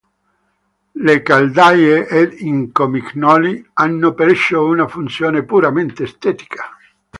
[1.09, 6.75] Le caldaie ed i comignoli hanno perciò una funzione puramente estetica.